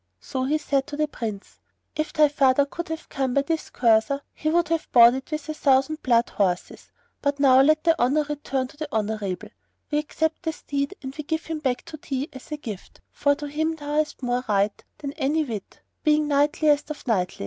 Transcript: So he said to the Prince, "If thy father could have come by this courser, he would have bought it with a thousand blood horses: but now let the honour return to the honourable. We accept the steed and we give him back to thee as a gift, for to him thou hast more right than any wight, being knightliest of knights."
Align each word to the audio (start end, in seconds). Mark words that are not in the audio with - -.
So 0.19 0.45
he 0.45 0.57
said 0.57 0.87
to 0.87 0.97
the 0.97 1.07
Prince, 1.07 1.59
"If 1.95 2.11
thy 2.11 2.27
father 2.27 2.65
could 2.65 2.89
have 2.89 3.07
come 3.07 3.35
by 3.35 3.43
this 3.43 3.69
courser, 3.69 4.23
he 4.33 4.49
would 4.49 4.69
have 4.69 4.91
bought 4.91 5.13
it 5.13 5.29
with 5.29 5.47
a 5.47 5.53
thousand 5.53 6.01
blood 6.01 6.29
horses: 6.31 6.89
but 7.21 7.39
now 7.39 7.61
let 7.61 7.83
the 7.83 7.95
honour 8.01 8.23
return 8.23 8.65
to 8.69 8.77
the 8.77 8.91
honourable. 8.91 9.49
We 9.91 9.99
accept 9.99 10.41
the 10.41 10.53
steed 10.53 10.95
and 11.03 11.15
we 11.15 11.23
give 11.23 11.45
him 11.45 11.59
back 11.59 11.85
to 11.85 11.97
thee 11.97 12.29
as 12.33 12.51
a 12.51 12.57
gift, 12.57 13.01
for 13.11 13.35
to 13.35 13.45
him 13.47 13.75
thou 13.75 13.97
hast 13.97 14.23
more 14.23 14.43
right 14.49 14.83
than 14.97 15.13
any 15.17 15.43
wight, 15.43 15.81
being 16.03 16.27
knightliest 16.27 16.89
of 16.89 17.05
knights." 17.05 17.39